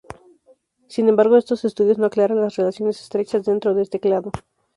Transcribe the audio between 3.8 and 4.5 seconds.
este clado.